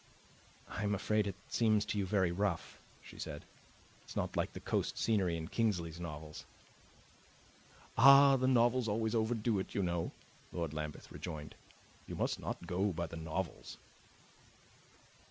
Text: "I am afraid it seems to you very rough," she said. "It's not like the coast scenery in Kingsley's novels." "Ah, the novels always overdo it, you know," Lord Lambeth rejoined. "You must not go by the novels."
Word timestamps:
"I 0.67 0.81
am 0.83 0.95
afraid 0.95 1.27
it 1.27 1.35
seems 1.47 1.85
to 1.85 1.97
you 1.99 2.07
very 2.07 2.31
rough," 2.31 2.81
she 3.03 3.19
said. 3.19 3.45
"It's 4.01 4.15
not 4.15 4.35
like 4.35 4.53
the 4.53 4.59
coast 4.59 4.97
scenery 4.97 5.37
in 5.37 5.47
Kingsley's 5.47 5.99
novels." 5.99 6.43
"Ah, 7.99 8.35
the 8.35 8.47
novels 8.47 8.87
always 8.87 9.13
overdo 9.13 9.59
it, 9.59 9.75
you 9.75 9.83
know," 9.83 10.11
Lord 10.51 10.73
Lambeth 10.73 11.11
rejoined. 11.11 11.53
"You 12.07 12.15
must 12.15 12.39
not 12.39 12.65
go 12.65 12.85
by 12.91 13.05
the 13.05 13.15
novels." 13.15 13.77